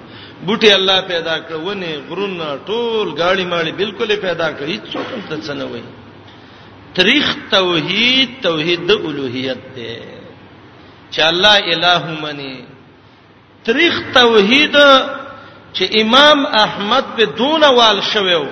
بوټي 0.48 0.74
الله 0.80 0.98
پیدا 1.12 1.36
کړ 1.50 1.54
ونه 1.54 1.92
غرون 2.10 2.60
ټول 2.66 3.16
گاڑی 3.18 3.46
ماړي 3.46 3.72
بالکل 3.82 4.16
پیدا 4.16 4.52
کړ 4.52 4.64
هیڅ 4.64 4.84
څوک 4.94 5.08
هم 5.14 5.42
څه 5.42 5.54
نه 5.54 5.66
وایي 5.66 5.84
تاریخ 6.98 7.36
توحید 7.52 8.30
توحید 8.44 8.88
د 8.90 8.92
الوهیت 9.08 9.60
دی 9.76 9.96
چې 11.12 11.22
الله 11.22 11.58
الہ 11.76 12.20
منی 12.22 12.64
تاریخ 13.64 13.94
توحید 14.14 14.76
چې 15.77 15.86
امام 16.03 16.39
احمد 16.65 17.05
په 17.17 17.24
دونه 17.39 17.67
وال 17.79 17.98
شویو 18.12 18.46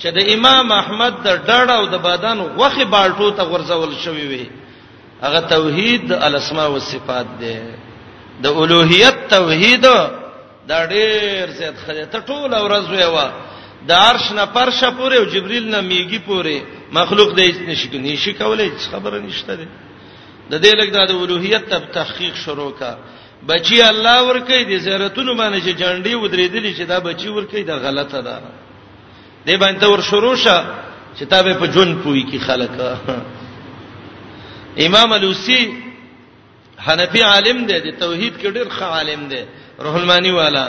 چې 0.00 0.08
د 0.16 0.32
امام 0.36 0.66
احمد 0.80 1.14
د 1.26 1.38
ډډ 1.48 1.68
او 1.78 1.84
د 1.94 2.02
بدن 2.08 2.38
غوخه 2.58 2.84
بالټو 2.94 3.28
ته 3.38 3.42
غرزول 3.52 3.92
شوی 4.04 4.26
وي 4.32 4.44
هغه 5.22 5.40
توحید 5.54 6.12
الاسماء 6.28 6.66
او 6.70 6.78
صفات 6.92 7.26
دی 7.40 7.54
د 8.42 8.46
اولوہیت 8.46 9.16
توحید 9.36 9.86
دا 10.70 10.78
ډېر 10.86 11.44
زیات 11.58 11.76
خلک 11.86 12.10
ته 12.12 12.20
ټول 12.30 12.52
ورځ 12.66 12.84
ویوا 12.92 13.26
د 13.88 13.90
عرش 13.92 14.24
نه 14.38 14.44
پرشه 14.56 14.88
پورې 14.98 15.14
او 15.20 15.24
جبريل 15.34 15.66
نه 15.74 15.80
میږي 15.90 16.20
پورې 16.28 16.56
مخلوق 16.98 17.30
دې 17.38 17.48
نشي 17.70 17.98
نشي 18.04 18.32
کولای 18.40 18.70
خبره 18.92 19.18
نشته 19.26 19.54
ده 19.56 19.66
د 20.50 20.54
دې 20.64 20.72
لګ 20.80 20.88
د 20.92 20.98
اولوہیت 21.10 21.70
تب 21.70 21.82
تحقیق 21.98 22.34
شروع 22.44 22.70
کا 22.78 22.92
بچي 23.48 23.82
الله 23.90 24.22
ور 24.28 24.38
کوي 24.46 24.64
د 24.70 24.74
زیارتونو 24.86 25.34
باندې 25.34 25.58
چې 25.64 25.72
جنډي 25.80 26.14
ودرېدلې 26.14 26.72
چې 26.78 26.82
دا 26.86 26.98
بچي 27.08 27.28
ور 27.28 27.44
کوي 27.50 27.62
دا 27.62 27.76
غلطه 27.84 28.20
ده 28.26 28.36
دی 29.46 29.56
باندې 29.56 29.84
ور 29.84 30.00
شروع 30.10 30.34
شه 30.36 30.58
چې 31.16 31.22
تابې 31.30 31.54
په 31.60 31.66
جون 31.74 31.90
پوي 32.02 32.24
کې 32.30 32.38
خلک 32.46 32.70
امام 34.86 35.12
الوسی 35.12 35.62
حنفي 36.86 37.22
عالم 37.22 37.58
دی 37.68 37.78
د 37.80 37.88
توحید 38.02 38.34
کې 38.36 38.54
ډېر 38.56 38.68
ښه 38.78 38.82
عالم 38.94 39.20
دی 39.28 39.42
روح 39.84 39.94
المانی 39.96 40.30
والا 40.30 40.66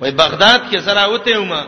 وای 0.00 0.10
بغداد 0.10 0.60
کې 0.72 0.78
سره 0.86 1.08
وته 1.08 1.38
ومه 1.40 1.62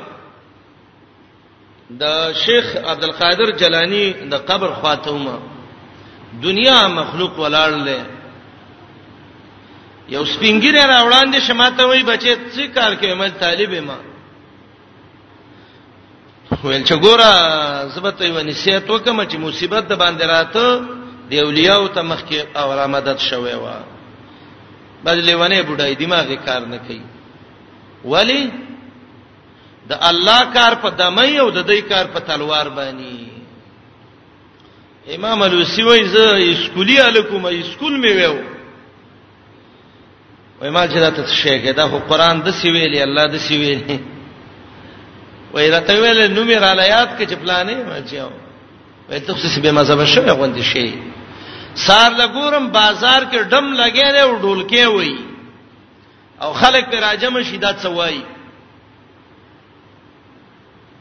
د 1.90 2.04
شیخ 2.44 2.66
عبد 2.84 3.04
القادر 3.04 3.48
جلانی 3.60 4.06
د 4.12 4.34
قبر 4.48 4.70
خاتمه 4.82 5.38
دنیا 6.42 6.78
مخلوق 6.88 7.32
ولاړ 7.38 7.70
له 7.88 8.17
یو 10.14 10.24
سپینګری 10.24 10.82
را 10.90 10.98
وړاندې 11.04 11.38
شماته 11.48 11.82
وای 11.88 12.02
بچی 12.10 12.34
څه 12.54 12.62
کار 12.76 12.92
کوي 13.00 13.14
مې 13.14 13.30
طالب 13.40 13.72
ما 13.88 13.98
ویل 16.64 16.84
چې 16.84 16.94
ګوره 17.04 17.30
زبته 17.94 18.24
یو 18.24 18.40
نصیحت 18.42 18.90
وکم 18.90 19.18
چې 19.24 19.36
مصیبت 19.36 19.84
د 19.88 19.92
باندې 20.02 20.24
راته 20.32 20.64
دی 21.30 21.40
اولیاء 21.40 21.86
ته 21.94 22.02
مخ 22.02 22.20
کې 22.28 22.56
او 22.56 22.68
را 22.78 22.86
مدد 22.86 23.18
شوي 23.18 23.54
وا 23.54 23.76
بدلې 25.04 25.32
ونه 25.34 25.62
بډای 25.62 25.94
دماغ 25.94 26.34
کار 26.44 26.60
نه 26.66 26.78
کوي 26.86 27.02
ولی 28.04 28.50
د 29.90 29.98
الله 30.00 30.40
کار 30.54 30.74
په 30.82 30.88
دمای 30.90 31.38
او 31.38 31.50
د 31.50 31.66
دې 31.70 31.80
کار 31.88 32.04
په 32.06 32.20
تلوار 32.20 32.68
باندې 32.76 33.28
امام 35.14 35.42
الوسی 35.42 35.82
وای 35.82 36.04
زه 36.04 36.36
اسکولی 36.52 36.98
الکوم 37.00 37.44
اسکول 37.46 37.96
می 38.00 38.12
ویو 38.12 38.57
وای 40.60 40.70
مال 40.70 40.88
چې 40.92 40.98
دا 41.00 41.10
ته 41.10 41.22
شی 41.42 41.56
کې 41.64 41.74
دا 41.76 41.84
خو 41.88 41.98
قران 42.10 42.40
د 42.46 42.50
سی 42.60 42.70
ویلی 42.74 43.02
الله 43.02 43.26
د 43.34 43.42
سی 43.46 43.56
ویلی 43.58 43.98
وای 45.52 45.70
راته 45.74 45.94
ویل 46.02 46.32
نو 46.34 46.44
می 46.48 46.56
غلا 46.62 46.86
یاد 46.94 47.08
کې 47.18 47.24
چې 47.30 47.34
پلانې 47.42 47.76
ما 47.88 47.98
چاو 48.10 48.30
وای 49.08 49.20
ته 49.20 49.34
څه 49.34 49.60
به 49.62 49.70
مزه 49.78 49.96
بشه 50.00 50.20
غوندې 50.20 50.62
شی 50.72 50.90
سار 51.86 52.10
لګورم 52.22 52.66
بازار 52.78 53.24
کې 53.32 53.48
ډم 53.50 53.66
لګیره 53.82 54.20
او 54.24 54.32
ډولکې 54.40 54.84
وای 54.84 55.16
او 56.42 56.52
خلک 56.62 56.90
پر 56.92 57.00
راجم 57.06 57.42
شیدات 57.50 57.78
سوای 57.86 58.20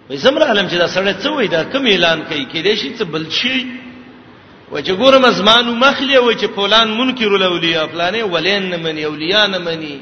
وای 0.09 0.17
زمرا 0.25 0.45
علم 0.51 0.69
چې 0.69 0.75
دا 0.75 0.87
سړی 0.87 1.23
څه 1.23 1.27
وای 1.27 1.47
دا 1.47 1.63
کوم 1.63 1.85
اعلان 1.93 2.23
کوي 2.29 2.45
کې 2.45 2.65
دې 2.65 2.75
شي 2.75 2.95
څه 2.97 3.03
بل 3.13 3.29
شي 3.39 3.86
و 4.71 4.81
چې 4.81 4.91
ګورم 4.99 5.25
ازمانو 5.25 5.75
مخلی 5.75 6.17
و 6.17 6.31
چې 6.33 6.45
فلان 6.55 6.91
منکر 6.97 7.27
الاولیاء 7.35 7.85
فلانه 7.91 8.23
ولین 8.33 8.63
نه 8.69 8.77
منی 8.77 9.03
اولیاء 9.09 9.45
نه 9.47 9.57
منی 9.57 9.99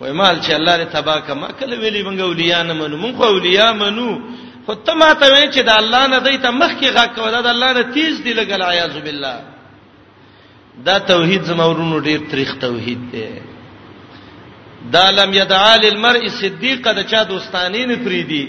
وای 0.00 0.12
مال 0.12 0.40
چې 0.40 0.50
الله 0.50 0.76
دې 0.84 0.92
تبا 0.92 1.18
کما 1.20 1.48
کله 1.60 1.76
ویلی 1.76 2.02
مونږ 2.04 2.20
اولیاء 2.20 2.62
نه 2.62 2.72
منو 2.72 2.96
مونږ 3.02 3.22
اولیاء 3.22 3.72
منو 3.72 4.20
خو 4.66 4.74
ته 4.86 4.94
ما 4.94 5.12
ته 5.12 5.30
وای 5.32 5.48
چې 5.52 5.60
د 5.68 5.78
الله 5.82 6.06
نه 6.06 6.18
دای 6.18 6.38
ته 6.38 6.50
مخ 6.50 6.72
کې 6.80 6.86
غاک 6.96 7.18
ودا 7.18 7.40
د 7.40 7.46
الله 7.46 7.72
نه 7.72 7.82
تیز 7.82 8.20
دی 8.24 8.34
لګل 8.34 8.62
عیاذ 8.62 8.96
بالله 9.06 9.36
دا 10.86 10.98
توحید 11.12 11.42
زمورونو 11.42 12.00
ډیر 12.00 12.18
تاریخ 12.30 12.54
توحید 12.60 13.00
دی 13.12 13.26
دا 14.96 15.10
لم 15.10 15.32
یدعال 15.34 15.86
المرء 15.86 16.28
صدیقه 16.40 16.92
د 16.92 17.06
چا 17.10 17.22
دوستانی 17.22 17.86
نه 17.86 17.94
پریدي 18.04 18.44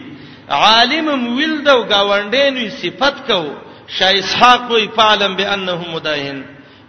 عالم 0.50 1.08
ویل 1.36 1.64
دا 1.64 1.74
غونډې 1.74 2.50
نو 2.56 2.70
صفت 2.82 3.26
کو 3.32 3.67
شاه 3.88 4.20
اسحاق 4.20 4.72
وی 4.72 4.88
فعلم 4.96 5.36
بانه 5.36 5.82
مداهن 5.96 6.44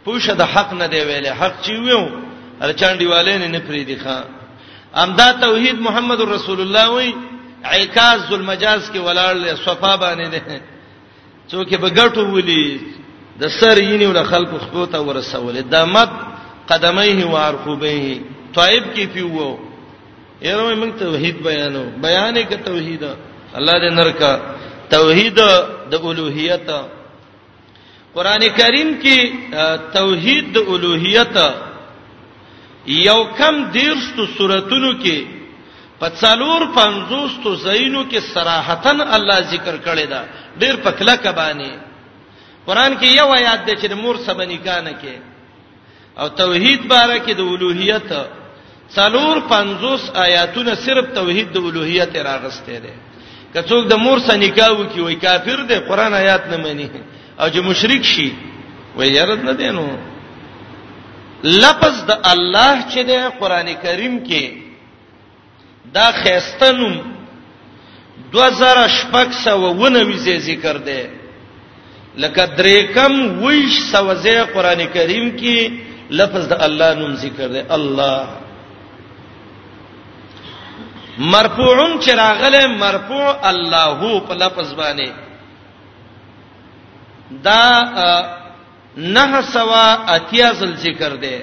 پوښه 0.06 0.32
د 0.38 0.42
حق 0.42 0.72
نه 0.74 0.86
دی 0.86 1.00
ویلې 1.00 1.26
حق 1.40 1.54
چی 1.64 1.76
ویو 1.76 2.08
هر 2.62 2.72
چاندي 2.72 3.06
والے 3.06 3.34
نه 3.42 3.46
نه 3.46 3.58
پریدي 3.58 3.96
ښا 4.04 4.18
امدا 4.96 5.32
توحید 5.32 5.78
محمد 5.80 6.20
رسول 6.20 6.60
الله 6.60 6.90
وی 6.90 7.14
عکاز 7.64 8.20
ذلمجاز 8.30 8.90
کې 8.90 8.96
ولاړ 8.98 9.32
له 9.34 9.54
صفا 9.54 9.96
باندې 9.96 10.26
ده 10.32 10.60
څوک 11.52 11.74
به 11.74 11.90
ګټو 11.90 12.18
ولي 12.18 12.80
د 13.40 13.48
سر 13.60 13.78
یینی 13.78 14.06
ول 14.06 14.24
خلق 14.24 14.50
خو 14.72 14.84
ته 14.86 14.98
ورسول 15.00 15.62
د 15.62 15.84
مد 15.84 16.10
قدمه 16.68 17.24
و 17.26 17.36
ارخوبه 17.36 18.20
طيب 18.54 18.84
کې 18.94 19.04
پیو 19.14 19.58
یره 20.42 20.74
موږ 20.74 20.98
توحید 21.00 21.42
بیانو 21.42 21.84
بیانې 22.04 22.42
کې 22.50 22.54
توحید 22.64 23.02
الله 23.54 23.72
دې 23.82 23.94
نرکا 23.94 24.40
توحید 24.96 25.40
د 25.92 25.94
الوهیت 25.94 26.68
قران 28.14 28.42
کریم 28.60 28.90
کې 29.02 29.18
توحید 29.98 30.52
د 30.54 30.58
الوهیت 30.76 31.36
یو 33.08 33.20
کم 33.38 33.54
دیرشتو 33.78 34.22
سوراتونو 34.36 34.92
کې 35.02 35.18
په 36.00 36.08
څلور 36.22 36.60
پنځوستو 36.78 37.48
زینو 37.64 38.02
کې 38.10 38.20
صراحتن 38.34 39.00
الله 39.16 39.38
ذکر 39.54 39.74
کړی 39.86 40.06
دا 40.12 40.22
ډیر 40.60 40.74
پکلا 40.86 41.14
کبانی 41.24 41.72
قران 42.66 42.92
کې 43.00 43.10
یو 43.20 43.26
آیات 43.40 43.60
دی 43.66 43.74
چې 43.80 43.94
مور 44.02 44.16
سبنی 44.28 44.58
کانه 44.68 44.92
کې 44.92 45.16
او 46.20 46.28
توحید 46.42 46.80
باره 46.92 47.18
کې 47.24 47.32
د 47.36 47.40
الوهیت 47.54 48.10
څلور 48.96 49.34
پنځوس 49.54 50.02
آیاتونه 50.26 50.72
صرف 50.86 51.04
توحید 51.20 51.48
د 51.52 51.56
الوهیت 51.62 52.16
راغسته 52.28 52.78
دي 52.84 52.92
کڅوک 53.52 53.84
د 53.90 53.92
مور 54.04 54.18
سره 54.26 54.36
نکاح 54.44 54.70
وکي 54.80 55.00
وای 55.00 55.16
کافر 55.26 55.58
دی 55.68 55.76
قران 55.88 56.12
آیات 56.22 56.42
نه 56.52 56.56
مني 56.64 56.88
او 57.40 57.46
چې 57.50 57.60
مشرک 57.68 58.02
شي 58.04 58.28
وای 58.96 59.08
یارت 59.12 59.40
نه 59.48 59.52
دینو 59.60 59.84
لفظ 61.62 61.94
د 62.10 62.12
الله 62.32 62.74
چې 62.90 63.00
د 63.10 63.12
قران 63.40 63.68
کریم 63.82 64.14
کې 64.26 64.44
دا 65.94 66.06
خيستنم 66.22 66.94
2690 68.32 70.38
ذکر 70.48 70.76
دی 70.88 71.02
لکه 72.22 72.42
درې 72.56 72.94
کم 72.94 73.12
ویش 73.44 73.72
سوځه 73.92 74.40
قران 74.54 74.80
کریم 74.94 75.26
کې 75.38 75.58
لفظ 76.20 76.42
د 76.52 76.54
الله 76.68 76.88
نوم 77.00 77.12
ذکر 77.24 77.48
دی 77.56 77.62
الله 77.78 78.18
مرفوعن 81.18 81.98
چراغله 81.98 82.66
مرفوع 82.84 83.48
الله 83.50 84.20
په 84.20 84.34
لفظ 84.34 84.74
باندې 84.74 85.12
دا 87.44 87.66
نه 88.96 89.40
سوا 89.52 89.92
اتیازل 90.16 90.76
ذکر 90.76 91.14
دی 91.22 91.38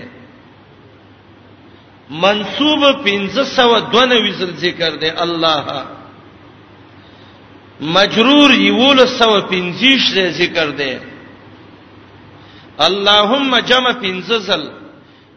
منصوب 2.09 3.05
1592 3.07 4.31
زل 4.37 4.53
ذکر 4.55 4.95
دی 4.95 5.09
الله 5.09 5.83
مجرور 7.81 8.51
یول 8.51 8.99
150 8.99 10.11
زل 10.15 10.31
ذکر 10.31 10.69
دی 10.69 10.99
اللهم 12.79 13.59
جمع 13.67 13.91
15 13.93 14.39
زل 14.47 14.67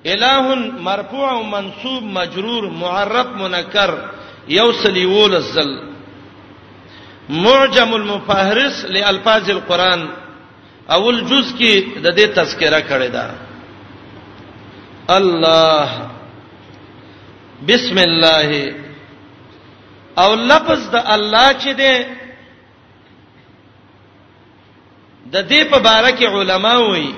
الہ 0.07 0.41
مرفوع 0.89 1.29
منصوب 1.53 2.03
مجرور 2.19 2.69
معرب 2.71 3.37
منکر 3.41 3.91
یوصل 4.49 4.97
یول 4.97 5.35
الزل 5.35 5.79
معجم 7.29 7.93
المفهرس 7.95 8.85
لالفاظ 8.85 9.51
القرآن 9.51 10.07
اول 10.91 11.21
جز 11.25 11.53
کې 11.59 11.99
د 12.03 12.17
دې 12.17 12.37
تذکرہ 12.37 12.81
کړی 12.89 13.11
دا 13.13 13.31
الله 15.09 16.09
بسم 17.69 17.99
الله 17.99 18.75
او 20.19 20.35
لفظ 20.35 20.91
د 20.91 20.97
الله 20.97 21.53
چې 21.53 21.69
دی 21.69 22.05
د 25.35 25.49
دې 25.49 25.65
په 25.65 25.79
اړه 25.79 26.11
کې 26.11 26.25
علما 26.27 26.77
وایي 26.79 27.13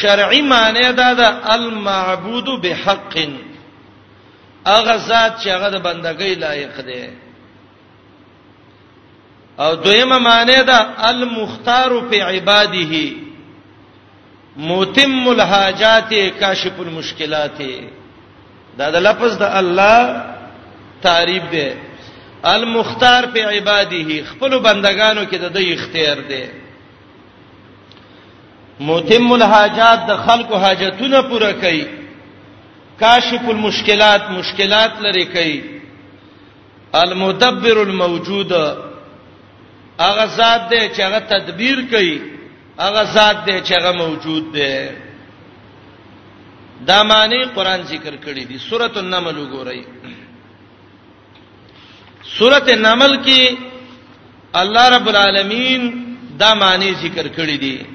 شرعي 0.00 0.42
معنی 0.42 0.92
دا 0.92 1.12
د 1.14 1.22
المعبود 1.54 2.48
بحقٍ 2.62 3.16
هغه 4.66 4.94
ذات 4.96 5.38
چې 5.40 5.46
هغه 5.48 5.68
د 5.68 5.76
بندګۍ 5.86 6.34
لایق 6.38 6.80
دی 6.86 7.10
او 9.58 9.74
دویمه 9.74 10.18
معنی 10.18 10.62
ده 10.62 10.78
المختار 11.08 11.90
فی 12.10 12.20
عباده 12.20 13.12
متم 14.56 15.28
الحاجات 15.28 16.14
کاشف 16.40 16.80
المشکلات 16.80 17.62
دا 18.78 18.90
د 18.90 18.96
لفظ 18.96 19.36
د 19.36 19.42
الله 19.42 20.24
تعریف 21.02 21.42
دی 21.50 21.70
المختار 22.44 23.24
فی 23.32 23.40
عباده 23.42 24.24
خپل 24.30 24.58
بندگانو 24.58 25.24
کې 25.24 25.34
د 25.34 25.54
دې 25.54 25.78
اختیار 25.78 26.18
دی 26.28 26.44
متم 28.80 29.32
الحاجات 29.32 30.06
د 30.06 30.16
خلقو 30.16 30.56
حاجتونه 30.58 31.22
پوره 31.22 31.52
کوي 31.52 32.01
کاشف 33.02 33.44
المشکلات 33.56 34.22
مشکلات 34.38 34.92
لري 35.04 35.24
کوي 35.34 35.54
المدبر 37.02 37.76
الموجود 37.88 38.52
هغه 40.06 40.24
ذات 40.38 40.60
دی 40.70 40.82
چې 40.94 41.00
هغه 41.00 41.18
تدبیر 41.18 41.78
کوي 41.92 42.20
هغه 42.80 43.02
ذات 43.04 43.44
دی 43.46 43.56
چې 43.60 43.72
هغه 43.78 43.92
موجود 43.92 44.52
دی 44.52 44.88
دا 46.86 47.02
معنی 47.12 47.40
قران 47.56 47.80
ذکر 47.92 48.14
کړی 48.16 48.44
دی 48.50 48.58
سورۃ 48.68 48.94
النمل 49.02 49.36
وګورئ 49.36 49.84
سورۃ 52.38 52.68
النمل 52.76 53.16
کې 53.24 53.56
الله 54.62 54.88
رب 54.96 55.08
العالمین 55.14 55.82
دا 56.38 56.54
معنی 56.62 56.94
ذکر 57.04 57.26
کړی 57.40 57.56
دی 57.60 57.86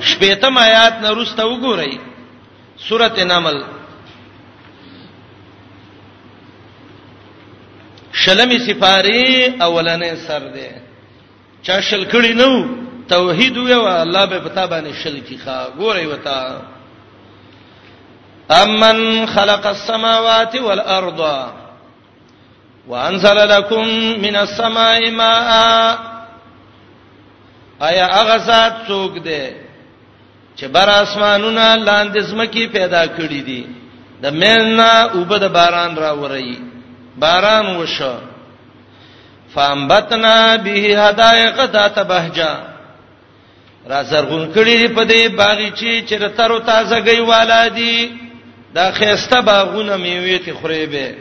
شپږم 0.00 0.58
آیات 0.66 0.94
نه 1.02 1.10
روسته 1.18 1.42
وګورئ 1.50 2.00
سورۃ 2.88 3.18
نمل 3.18 3.60
شلمی 8.24 8.58
سفاری 8.66 9.26
اولنې 9.58 10.14
سر 10.28 10.40
دی 10.54 10.68
چا 11.62 11.78
شل 11.88 12.04
کړي 12.12 12.32
نو 12.40 12.66
توحید 13.12 13.56
یو 13.56 13.82
الله 13.90 14.24
به 14.32 14.38
پتا 14.46 14.66
باندې 14.72 14.94
شل 15.04 15.20
کی 15.28 15.38
ښا 15.38 15.58
ګورې 15.78 16.04
وتا 16.04 16.60
امن 18.50 19.26
خلق 19.34 19.66
السماوات 19.66 20.56
والارض 20.66 21.24
وانزل 22.88 23.36
لكم 23.36 23.84
من 24.24 24.36
السماء 24.36 25.10
ماء 25.10 25.98
ایا 27.88 28.06
هغه 28.06 28.36
ذات 28.50 28.76
څوک 28.88 29.18
دی 29.24 29.44
چې 30.58 30.64
بر 30.74 30.88
اسمانونه 31.02 31.66
لاندې 31.88 32.20
سمکی 32.30 32.64
پیدا 32.76 33.02
کړی 33.16 33.40
دي 33.48 33.62
د 34.22 34.30
مېنا 34.40 34.94
وب 35.18 35.30
د 35.44 35.44
باران 35.56 35.96
را 35.96 36.12
وري 36.22 36.52
باران 37.22 37.66
وشو 37.80 38.14
فامبتنا 39.54 40.36
به 40.64 40.76
حدائق 41.02 41.56
ذات 41.72 41.98
بهجا 41.98 42.52
را 43.90 44.02
زرغون 44.02 44.44
کړی 44.54 44.74
دی 44.80 44.88
په 44.96 45.02
دې 45.04 45.22
باغچې 45.40 45.92
چې 46.08 46.14
تر 46.36 46.58
تازه 46.58 47.00
گئی 47.06 47.20
والا 47.20 47.68
دی 47.68 48.10
دا 48.74 48.90
خيسته 48.92 49.40
باغونه 49.40 49.96
میوې 49.96 50.38
ته 50.44 50.52
خوري 50.54 50.86
به 50.86 51.14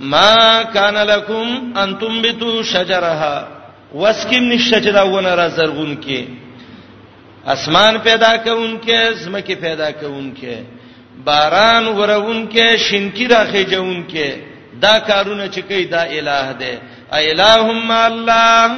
ما 0.00 0.62
کان 0.62 0.94
لکم 0.96 1.76
انتم 1.78 2.22
بتو 2.22 2.62
شجرها 2.62 3.48
واسکم 3.94 4.42
نشجرونه 4.52 5.34
را 5.34 5.48
زرغون 5.48 5.96
کې 6.02 6.43
اسمان 7.52 7.98
پیدا 8.02 8.36
کونکې 8.44 8.98
زمکه 9.22 9.54
پیدا 9.60 9.90
کونکې 9.90 10.56
باران 11.24 11.86
ورونکې 11.86 12.76
شینکی 12.86 13.26
راخېجونکې 13.28 14.30
دا 14.82 14.94
کارونه 15.08 15.44
چې 15.48 15.58
کوي 15.68 15.84
دا 15.94 16.02
الٰه 16.02 16.52
دی 16.60 16.74
ا 17.16 17.20
الہم 17.32 17.90
الله 17.90 18.72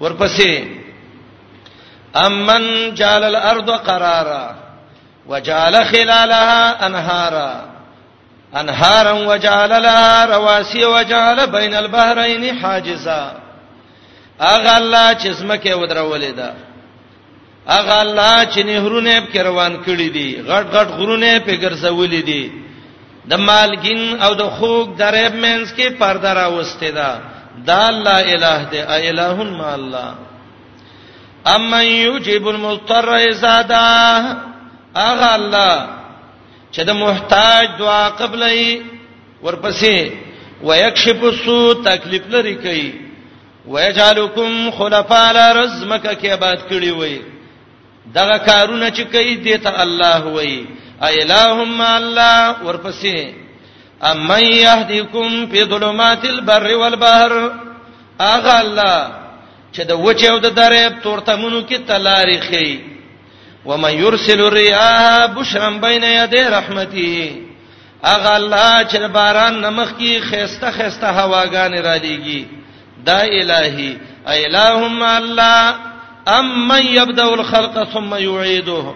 ورپسې 0.00 0.52
امن 2.14 2.94
جعل 2.94 3.24
الارض 3.24 3.70
قرارا 3.88 4.44
وجعل 5.30 5.74
خلالها 5.90 6.86
انهارا 6.86 7.50
انهارا 8.60 9.12
وجعل 9.12 9.82
لها 9.82 10.24
رواسي 10.24 10.84
وجعل 10.84 11.46
بين 11.46 11.74
البحرين 11.74 12.58
حاجزا 12.60 13.32
اغه 14.40 14.76
الله 14.78 15.12
چې 15.20 15.26
زمکه 15.28 15.74
ودرولې 15.74 16.32
ده 16.40 16.54
اغه 17.70 18.00
الله 18.02 18.34
چې 18.52 18.58
نهرونه 18.58 19.20
په 19.32 19.42
روان 19.44 19.72
کړی 19.86 20.08
دي 20.16 20.28
غټ 20.48 20.64
غټ 20.74 20.88
غرونه 20.98 21.30
په 21.46 21.52
ګرځولې 21.62 22.20
دي 22.30 22.44
د 23.30 23.34
مالګین 23.48 24.02
او 24.24 24.30
د 24.34 24.42
خوګ 24.56 24.86
درېب 25.00 25.34
مینس 25.42 25.68
کې 25.76 25.88
پرده 26.00 26.32
راوستې 26.42 26.90
ده 26.98 27.10
دا 27.68 27.80
الله 27.90 28.16
الہ 28.34 28.56
دی 28.72 28.80
ا 28.80 28.96
الہ 29.08 29.36
ما 29.42 29.74
الله 29.74 30.08
امن 31.56 31.84
یجیب 31.86 32.48
المضطر 32.48 33.08
اذا 33.28 33.60
دعا 33.60 34.34
اغه 35.08 35.30
الله 35.36 35.88
چې 36.72 36.80
د 36.88 36.90
محتاج 37.04 37.64
دعا 37.78 38.08
قبلې 38.08 38.82
ورپسې 39.44 40.10
ويكشف 40.62 41.24
السوء 41.24 41.74
تکلیف 41.84 42.24
لري 42.28 42.54
کوي 42.54 42.92
ويجعلكم 43.66 44.70
خلفاء 44.70 45.26
الارض 45.32 45.84
مکه 45.84 46.14
کې 46.14 46.26
آباد 46.32 46.58
کړی 46.70 46.90
وي 47.00 47.18
دغه 48.14 48.36
کارونه 48.38 48.90
چې 48.90 49.02
کوي 49.12 49.34
دیته 49.36 49.82
الله 49.82 50.24
وایي 50.24 50.66
ایلهم 51.02 51.80
الله 51.80 52.56
ورپسې 52.64 53.32
امن 54.04 54.42
یهدیکم 54.44 55.46
فی 55.50 55.64
ظلمات 55.64 56.24
البر 56.24 56.68
والبحر 56.76 57.32
اغه 58.20 58.60
الله 58.60 59.10
چې 59.72 59.80
د 59.88 59.92
وچه 59.92 60.30
او 60.32 60.38
د 60.38 60.46
دریاب 60.54 60.92
تورتمونو 61.02 61.62
کې 61.68 61.74
تلاری 61.88 62.40
خي 62.40 62.80
ومن 63.64 63.90
يرسل 63.90 64.40
الرياح 64.40 65.26
بشرا 65.26 65.70
بين 65.70 66.04
يدي 66.04 66.40
رحمته 66.42 67.30
اغه 68.04 68.36
الله 68.36 68.86
چې 68.90 69.06
باران 69.06 69.60
نمخ 69.60 69.88
کې 70.00 70.22
خيسته 70.30 70.70
خيسته 70.70 71.06
هواګان 71.10 71.74
را 71.78 71.96
لېږي 71.98 72.44
دا 73.06 73.20
الہی 73.22 73.98
ایلهم 74.28 75.02
الله 75.02 75.87
ام 76.28 76.48
من 76.68 76.82
يبدا 76.98 77.34
الخلق 77.34 77.84
ثم 77.92 78.14
يعيده 78.14 78.94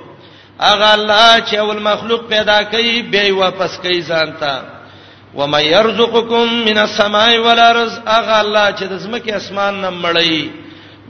اغه 0.61 0.95
الله 0.95 1.41
چې 1.49 1.55
اول 1.59 1.79
مخلوق 1.83 2.21
پیدا 2.29 2.63
کوي 2.63 3.03
به 3.13 3.33
واپس 3.33 3.79
کوي 3.83 4.01
ځانته 4.11 4.63
وما 5.35 5.61
يرزقكم 5.61 6.53
من 6.65 6.79
السماء 6.79 7.39
والارض 7.39 7.93
اغه 8.07 8.41
الله 8.41 8.67
چې 8.73 8.83
د 8.93 8.95
زمکه 9.05 9.37
اسمان 9.37 9.75
نه 9.83 9.91
مړی 9.91 10.49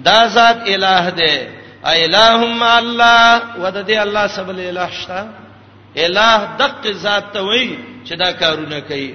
دا 0.07 0.21
ذات 0.37 0.59
الہ 0.75 1.05
دی 1.21 1.33
الہم 1.91 2.63
الله 2.63 3.35
ود 3.63 3.77
دې 3.91 3.97
الله 4.07 4.27
سب 4.37 4.49
الہ 4.49 4.89
شتا 5.03 5.25
الہ 5.97 6.47
دغه 6.63 6.93
ذات 7.05 7.25
ته 7.35 7.41
وای 7.51 7.67
چې 8.07 8.13
دا 8.25 8.33
کارونه 8.33 8.81
کوي 8.81 9.15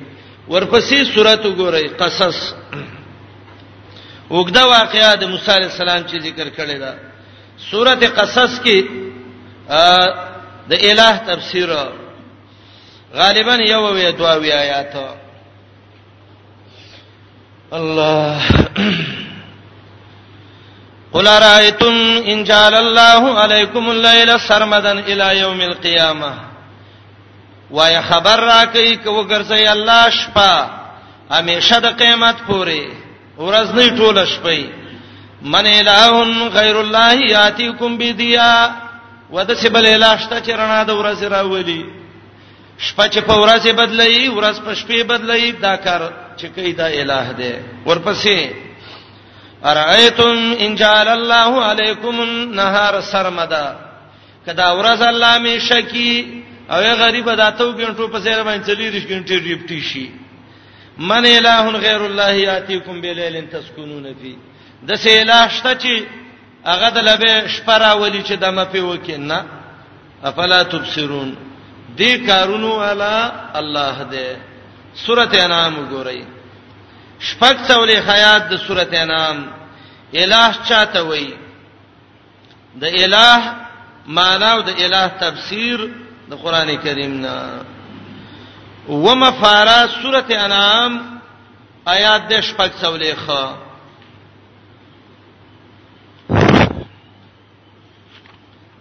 ورپسې 0.50 1.16
سورته 1.16 1.50
ګورئ 1.60 1.86
قصص 2.00 2.40
وګدا 4.36 4.64
واقعیا 4.68 5.12
د 5.16 5.24
موسی 5.32 5.52
علی 5.52 5.68
السلام 5.74 6.02
چې 6.10 6.16
ذکر 6.28 6.48
کړی 6.58 6.78
دا 6.80 6.94
سورته 7.72 8.08
قصص 8.08 8.52
کې 8.66 8.78
د 10.70 10.74
الٰه 10.90 11.14
تفسیر 11.28 11.70
غالبا 13.20 13.56
یو 13.68 13.84
وی 13.96 14.12
دوا 14.12 14.34
وی 14.36 14.52
آیات 14.54 14.94
الله 17.72 18.42
قل 21.14 21.28
ارايتم 21.28 21.96
ان 22.32 22.44
جعل 22.44 22.74
الله 22.76 23.40
عليكم 23.40 23.90
الليل 23.90 24.40
سرمدا 24.40 24.92
الى 24.92 25.40
يوم 25.40 25.62
القيامه 25.62 26.32
وای 27.72 28.02
خبر 28.02 28.40
راکې 28.50 29.04
کو 29.04 29.26
ګرځي 29.28 29.68
الله 29.72 30.10
شپه 30.10 30.70
همیشه 31.32 31.80
د 31.80 31.86
قیامت 31.88 32.36
پوره 32.48 33.07
ورځ 33.46 33.68
نه 33.78 33.86
ټوله 33.98 34.26
شپې 34.34 34.60
من 35.54 35.66
الہون 35.80 36.30
غیر 36.58 36.76
الله 36.82 37.30
یاتیکم 37.36 37.98
بدیا 38.02 38.54
وده 39.34 39.56
چې 39.62 39.68
بل 39.76 39.86
الہ 39.94 40.14
شته 40.24 40.38
چې 40.46 40.52
رڼا 40.60 40.82
د 40.88 40.92
ورځ 41.00 41.20
راولي 41.36 41.84
شپه 42.88 43.06
چې 43.14 43.20
په 43.28 43.36
ورځ 43.44 43.64
بدلایي 43.82 44.28
ورځ 44.30 44.58
په 44.66 44.72
شپې 44.80 45.00
بدلایي 45.12 45.52
دا 45.66 45.76
کار 45.86 46.02
چې 46.40 46.46
کوي 46.56 46.72
دا 46.82 46.88
الہ 47.02 47.26
دی 47.40 47.54
ورپسې 47.86 48.38
ارایتم 49.72 50.36
ان 50.64 50.76
جعل 50.82 51.08
الله 51.20 51.66
علیکم 51.70 52.16
النهار 52.30 53.02
سرمدا 53.12 53.66
کدا 54.46 54.68
ورځ 54.80 55.02
الله 55.12 55.38
می 55.46 55.56
شکی 55.70 56.14
او 56.72 56.80
غریب 57.02 57.28
دا 57.42 57.50
تو 57.50 57.72
ګنټو 57.74 58.04
په 58.14 58.20
سیر 58.26 58.40
باندې 58.44 58.66
چلی 58.68 58.88
رښ 58.96 59.04
ګنټې 59.12 59.36
ریپټی 59.48 59.82
شي 59.90 60.06
من 61.00 61.26
الہ 61.26 61.78
غیر 61.82 62.06
الله 62.06 62.32
یاتیکم 62.34 63.02
بلیل 63.02 63.48
تسكنون 63.52 64.08
فی 64.22 64.36
د 64.90 64.96
سه 64.96 65.22
الہ 65.22 65.50
شته 65.50 65.74
چې 65.74 66.04
هغه 66.66 66.90
د 66.90 66.98
لبه 66.98 67.48
شپرا 67.48 67.94
ولی 67.94 68.22
چې 68.24 68.32
دمه 68.34 68.64
په 68.64 68.80
وکینا 68.82 69.44
افلا 70.24 70.64
تبصرون 70.64 71.36
دې 71.98 72.28
کارونو 72.28 72.76
علا 72.84 73.32
الله 73.60 73.96
دې 74.12 74.28
سورته 75.06 75.46
انعام 75.46 75.74
وګورئ 75.78 76.22
شپږ 77.20 77.56
څولې 77.68 77.98
حیات 78.10 78.50
د 78.50 78.56
سورته 78.56 79.02
انعام 79.04 79.46
الہ 80.14 80.52
چاته 80.70 81.02
وای 81.02 81.34
د 82.76 82.84
الہ 82.86 83.54
معنا 84.08 84.52
او 84.52 84.62
د 84.62 84.70
الہ 84.70 85.08
تفسیر 85.20 85.80
د 86.30 86.34
قران 86.44 86.76
کریم 86.84 87.14
نه 87.22 87.62
و 88.90 89.16
مفارا 89.16 89.88
سوره 89.88 90.24
انعام 90.30 91.00
آیات 91.86 92.22
د 92.30 92.42
شپږ 92.48 92.70
څولېخه 92.82 93.44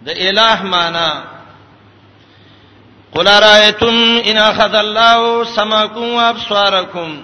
د 0.05 0.07
الٰه 0.07 0.63
معنا 0.63 1.11
قل 3.11 3.27
ارايتم 3.27 3.97
ان 4.29 4.37
اخذ 4.37 4.75
الله 4.75 5.43
سمعكم 5.43 6.13
وابصاركم 6.15 7.23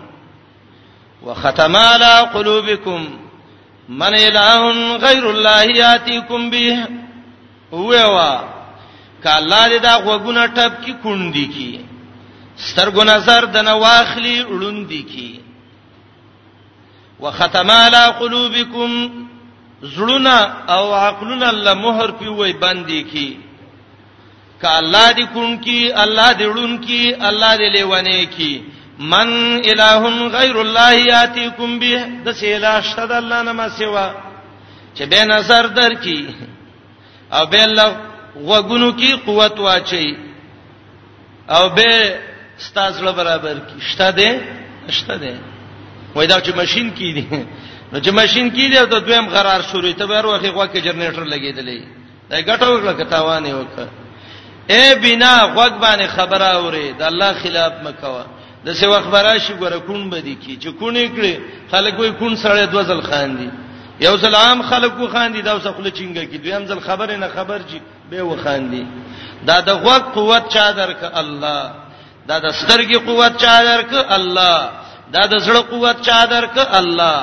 وختم 1.25 1.75
على 1.75 2.13
قلوبكم 2.33 3.07
من 3.89 4.15
اله 4.15 4.97
غیر 4.97 5.25
الله 5.27 5.63
یاتیکم 5.63 6.49
به 6.49 6.87
هو 7.73 7.89
وا 7.93 8.43
کاله 9.23 9.77
دا 9.77 9.95
غوګونه 9.99 10.47
ټپ 10.55 10.83
کی 10.85 10.93
کندي 11.03 11.47
کی 11.47 11.85
سترګو 12.69 13.03
نظر 13.13 13.45
د 13.53 13.57
نواخلی 13.65 14.41
وړوندې 14.53 15.01
کی 15.13 15.39
وختم 17.19 17.69
علی 17.71 18.03
قلوبکم 18.19 18.91
زړونه 19.81 20.35
او 20.75 20.93
عقلونه 20.95 21.49
الله 21.49 21.73
مهر 21.73 22.11
پیوي 22.11 22.53
باندې 22.53 23.01
کی 23.13 23.37
ک 24.61 24.65
الله 24.65 25.11
دې 25.11 25.25
کون 25.33 25.57
کی 25.59 25.91
الله 25.93 26.33
دې 26.33 26.43
ړون 26.55 26.77
کی 26.85 27.13
الله 27.19 27.57
دې 27.57 27.71
لیوانه 27.75 28.23
کی 28.37 28.61
من 28.99 29.29
الہ 29.71 30.29
غیر 30.37 30.55
الله 30.55 30.91
یاتیکم 30.93 31.79
به 31.79 32.03
د 32.25 32.31
سیلا 32.31 32.81
شد 32.81 33.11
الله 33.11 33.41
نما 33.43 33.69
سیوا 33.69 34.11
چې 34.95 35.03
به 35.05 35.25
نظر 35.25 35.67
در 35.67 35.93
کی 35.93 36.35
او 37.31 37.45
به 37.45 37.63
الله 37.63 37.95
وګونو 38.35 38.91
کی 38.95 39.13
قوت 39.25 39.59
واچي 39.59 40.15
او 41.49 41.69
به 41.69 42.15
ستاسو 42.57 43.03
له 43.05 43.11
برابر 43.11 43.53
کی 43.59 43.81
شته 43.81 44.09
ده 44.11 44.41
شته 44.89 45.17
ده 45.17 45.37
وای 46.15 46.27
دا 46.27 46.41
چې 46.41 46.55
ماشين 46.55 46.89
کی 46.91 47.13
دي 47.13 47.45
نو 47.93 47.99
چې 48.01 48.07
ماشين 48.09 48.49
کی 48.51 48.69
دي 48.69 48.85
ته 48.85 48.99
دویم 48.99 49.27
قرار 49.29 49.61
شروع 49.61 49.91
ته 49.91 50.05
به 50.05 50.19
وروخي 50.21 50.49
غوا 50.49 50.67
کې 50.67 50.77
جنریټر 50.83 51.23
لګیدلې 51.23 51.83
دا 52.29 52.41
ګټه 52.41 52.61
وکړه 52.63 53.01
کتاوانه 53.03 53.49
وکړه 53.55 53.87
اے 54.69 54.95
بنا 54.95 55.53
غوګ 55.55 55.73
باندې 55.81 56.03
خبره 56.07 56.43
اوري 56.45 56.93
د 56.99 57.01
الله 57.03 57.33
خلاف 57.33 57.73
مکوا 57.83 58.25
د 58.65 58.73
څه 58.73 58.85
خبره 59.01 59.37
شي 59.37 59.53
ګره 59.55 59.77
کون 59.87 60.09
بدی 60.09 60.35
کی 60.35 60.57
چې 60.61 60.67
کونې 60.79 61.05
کړي 61.17 61.39
خلک 61.71 61.97
وې 61.99 62.19
کون 62.19 62.35
سره 62.35 62.65
د 62.65 62.75
وزل 62.75 63.01
خان 63.01 63.35
دي 63.37 63.49
یو 64.01 64.17
ځل 64.17 64.35
عام 64.35 64.61
خلکو 64.63 65.07
خان 65.07 65.31
دي 65.33 65.41
دا 65.41 65.53
وسخله 65.55 65.89
چینګه 65.89 66.25
کی 66.31 66.37
دویم 66.37 66.65
ځل 66.65 66.79
خبره 66.81 67.15
نه 67.15 67.27
خبر 67.27 67.59
چی 67.71 67.81
به 68.09 68.21
و 68.21 68.35
خان 68.43 68.67
دي 68.71 68.85
دا 69.47 69.59
د 69.61 69.69
غوګ 69.83 70.03
قوت 70.13 70.49
چا 70.51 70.71
درک 70.71 70.97
الله 71.13 71.82
دا 72.29 72.35
د 72.45 72.47
سترګې 72.59 72.97
قوت 73.07 73.33
چا 73.43 73.55
درک 73.73 73.91
الله 74.17 74.57
دا 75.15 75.23
د 75.31 75.35
زړه 75.47 75.61
قوت 75.71 75.97
چا 76.07 76.19
درک 76.33 76.55
الله 76.79 77.19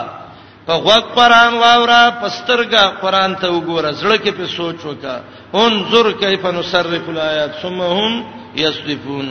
په 0.66 0.74
غوږ 0.84 1.04
قران 1.16 1.52
واورا 1.62 2.04
پسترګه 2.22 2.82
قران 3.02 3.32
ته 3.40 3.46
وګوره 3.54 3.90
زړه 4.00 4.16
کې 4.22 4.32
په 4.38 4.46
سوچ 4.56 4.78
وکا 4.84 5.16
انظر 5.62 6.06
کیف 6.20 6.42
نصرف 6.58 7.08
الایات 7.08 7.52
ثم 7.62 7.78
هم 7.96 8.12
یصدفون 8.64 9.28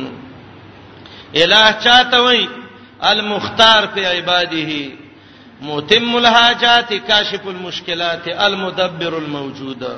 الہ 1.41 1.63
چاته 1.83 2.17
وای 2.25 2.41
المختار 3.11 3.81
فی 3.93 4.01
عباده 4.13 4.71
متم 5.67 6.15
الحاجات 6.15 6.89
کاشف 7.07 7.43
المشکلات 7.47 8.27
المدبر 8.47 9.13
الموجوده 9.21 9.95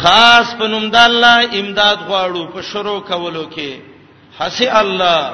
خاص 0.00 0.46
په 0.58 0.66
نوم 0.72 0.84
د 0.94 0.96
الله 1.08 1.36
امداد 1.60 1.98
غواړو 2.08 2.42
په 2.54 2.60
شروع 2.70 3.00
کولو 3.10 3.44
کې 3.54 3.70
حسی 4.38 4.68
الله 4.70 5.32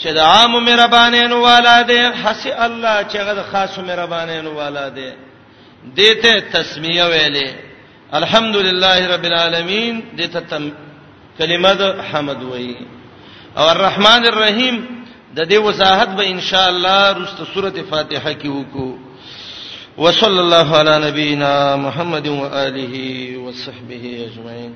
چې 0.00 0.06
د 0.16 0.18
عام 0.18 0.52
مهربانینو 0.64 1.40
والا 1.42 1.76
دی 1.88 1.98
حسی 2.22 2.52
الله 2.52 3.02
چې 3.08 3.16
د 3.40 3.42
خاص 3.52 3.78
مهربانینو 3.78 4.52
والا 4.60 4.86
دی 4.88 5.10
دته 5.96 6.32
تسمیه 6.52 7.04
ویلې 7.08 7.48
الحمدلله 8.20 9.06
رب 9.14 9.24
العالمین 9.24 9.94
دته 10.18 10.40
تم 10.40 10.72
کلمه 11.38 11.72
د 11.74 11.82
حمد 12.12 12.42
وی 12.42 12.76
او 13.58 13.68
الرحمن 13.68 14.22
الرحیم 14.32 14.76
د 15.36 15.40
دې 15.50 15.56
وضاحت 15.66 16.08
به 16.08 16.24
ان 16.30 16.40
شاء 16.40 16.68
الله 16.68 17.02
رسته 17.18 17.44
سوره 17.54 17.72
فاتحه 17.90 18.32
کې 18.40 18.46
وکړو 18.48 19.09
وصلى 20.00 20.40
الله 20.40 20.76
على 20.76 20.98
نبينا 21.06 21.76
محمد 21.76 22.28
واله 22.28 22.94
وصحبه 23.38 24.04
اجمعين 24.28 24.72